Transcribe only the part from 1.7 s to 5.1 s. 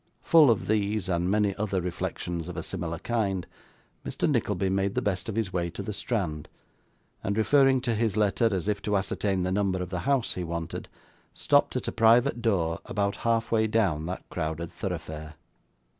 reflections of a similar kind, Mr. Nickleby made the